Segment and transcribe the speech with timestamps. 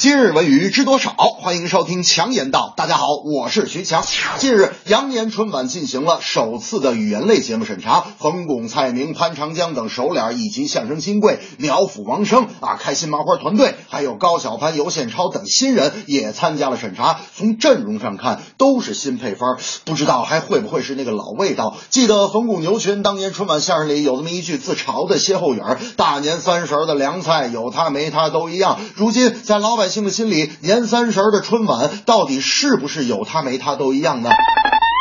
[0.00, 1.12] 今日文娱知多少？
[1.12, 2.72] 欢迎收听强言道。
[2.74, 4.02] 大家好，我是徐强。
[4.38, 17.20] 近日，羊年春晚进行了首次的语言类节目审查，冯巩、蔡明、潘长江等熟脸以及相声新贵苗阜、王声啊、开心麻花团队，还有高晓攀、尤宪超等新人也参加了审查。
[17.36, 21.76] 从阵容上看，都是新配方，不知道还会不会是那个老味道？
[21.90, 34.30] 记得冯巩、牛群当年春晚相声里有这么一句自嘲的歇后语儿：“大年三十的凉菜有他没他都一样。”如今在老百姓的心里，年三十的春晚到底是不是有他没他都一样呢？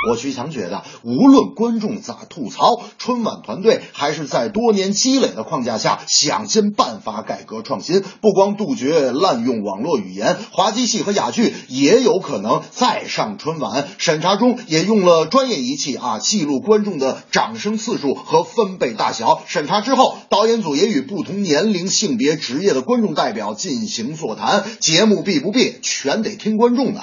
[0.08, 8.02] 我徐强觉得，无论观众咋吐槽，春晚团队还是在多年积累的框架下，想尽办法改革创新。
[8.22, 13.88] 不光杜绝滥用网络语言，滑稽戏和哑剧也有可能再上春晚。
[13.98, 19.44] 审查中也用了专业仪器啊，记录观众的掌声次数和分贝大小。
[19.48, 24.64] 审查之后，导演组也与不同年龄、性别、职业的观众代表进行座谈。
[24.80, 27.02] 节目必不必，全得听观众的。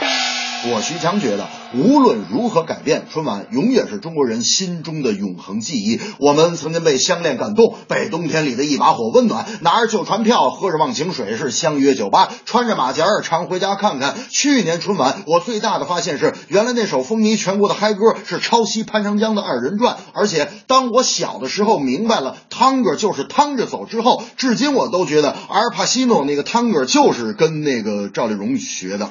[0.65, 6.01] 我徐强觉得，无论如何改变，春晚永远是中国人心中的永恒记忆。
[6.19, 14.17] 我们曾经被相恋感动，被冬天里的一把火温暖，拿着旧船票，喝着忘情水，是相约酒吧，穿着马甲儿，常回家看看。
[14.29, 19.99] 去年春晚，我最大的发现是，原来那首风靡全国的嗨歌是抄袭潘长江的二人转。
[20.15, 29.09] 而且，当我小的时候明白了汤哥就是趟着走之后，至今我都觉得阿尔帕西诺那个汤哥就是跟那个赵丽蓉学的。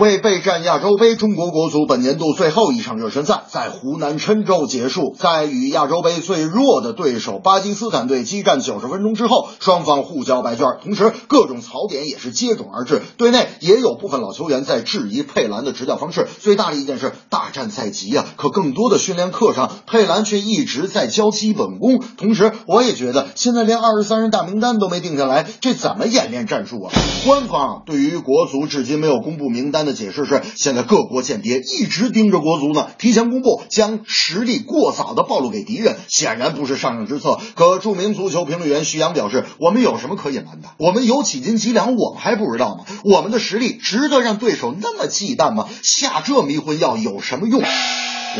[0.00, 5.16] 为备战亚洲杯，中国国足本年度最后一场热身赛在湖南郴州结束。
[5.18, 13.02] 在与亚洲杯最弱的对手巴基斯坦队激战九十分钟之后，双方互交白卷，同时各种槽点也是接踵而至。
[13.16, 16.28] 队内也有部分老球员在质疑佩兰的执教方式。
[16.38, 22.00] 最大的意见是大战在即啊，可更多的训练课上，佩兰却一直在教基本功。
[22.16, 26.92] 同时，我也觉得现在连二十三人大名单都没定下来，这怎么演练战术啊？
[27.26, 37.40] 官方对于国足至今没有公布名单的解释是，现在各国间谍一直盯着国足呢，提前公布将实力过早的暴露给敌人，显然不是上上之策。
[37.54, 40.68] 可著名足球评论员徐阳表示，我们有什么可隐瞒的？
[40.78, 42.84] 我们有几斤几两，我们还不知道吗？
[43.04, 45.66] 我们的实力值得让对手那么忌惮吗？
[45.82, 47.62] 下这迷魂药有什么用？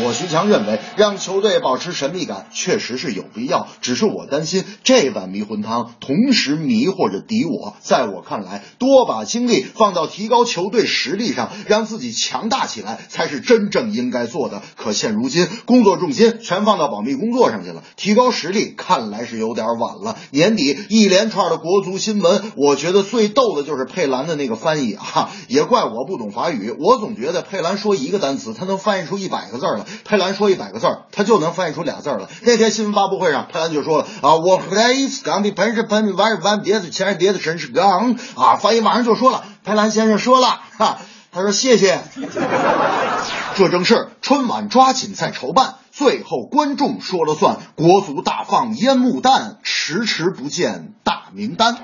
[0.03, 7.75] 我徐强认为，让球队保持神秘感确实是有必要，只是我担心这碗迷魂汤同时迷惑着敌我。
[7.81, 14.61] 在我看来，多把精力放到提高球队实力上，让自己强大起来，才是真正应该做的。
[14.77, 20.17] 可现如今，工作重心全放到保密工作上去了，提高实力看来是有点晚了。
[20.31, 29.85] 年底一连串的国足新闻，我觉得最逗的就是佩兰的那个翻译啊，也怪我不懂法语，我总觉得佩兰说一个单词，他能翻译出一百个字来。
[30.05, 32.27] 佩兰说一百个字儿，他就能翻译出俩字儿来。
[32.41, 40.97] 那天新闻发布会上，佩兰就说了啊，我回来一次刚的喷是喷完完别的前叠的真是刚啊，翻译马上就说了，佩兰先生说了哈，
[41.31, 41.99] 他说谢谢。
[43.55, 51.77] 这正是春晚抓紧在筹办，最后观众说了算，国足大放烟幕弹，迟迟不见大名单。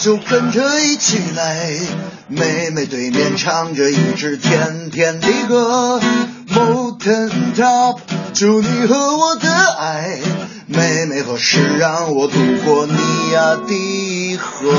[0.00, 1.70] 就跟着一起来，
[2.26, 6.00] 妹妹对面唱着一支甜甜的歌。
[6.48, 7.98] Mountain Top，
[8.32, 10.18] 祝你和我的爱，
[10.66, 14.72] 妹妹何时让我渡过你呀的河？